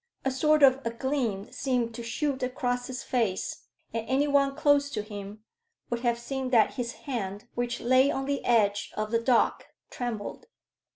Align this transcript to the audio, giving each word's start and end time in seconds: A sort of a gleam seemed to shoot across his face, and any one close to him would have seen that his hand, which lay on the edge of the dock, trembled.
A 0.25 0.31
sort 0.31 0.63
of 0.63 0.83
a 0.83 0.89
gleam 0.89 1.51
seemed 1.51 1.93
to 1.93 2.01
shoot 2.01 2.41
across 2.41 2.87
his 2.87 3.03
face, 3.03 3.67
and 3.93 4.03
any 4.09 4.27
one 4.27 4.55
close 4.55 4.89
to 4.89 5.03
him 5.03 5.43
would 5.91 5.99
have 5.99 6.17
seen 6.17 6.49
that 6.49 6.73
his 6.73 6.93
hand, 7.05 7.47
which 7.53 7.79
lay 7.81 8.09
on 8.09 8.25
the 8.25 8.43
edge 8.43 8.91
of 8.97 9.11
the 9.11 9.21
dock, 9.21 9.67
trembled. 9.91 10.47